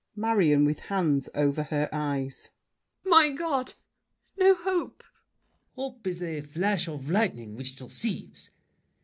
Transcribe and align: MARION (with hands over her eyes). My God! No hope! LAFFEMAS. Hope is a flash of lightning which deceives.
MARION 0.15 0.65
(with 0.65 0.79
hands 0.79 1.29
over 1.35 1.61
her 1.61 1.87
eyes). 1.93 2.49
My 3.05 3.29
God! 3.29 3.75
No 4.35 4.55
hope! 4.55 5.03
LAFFEMAS. 5.03 5.75
Hope 5.75 6.07
is 6.07 6.23
a 6.23 6.41
flash 6.41 6.87
of 6.87 7.11
lightning 7.11 7.53
which 7.55 7.75
deceives. 7.75 8.49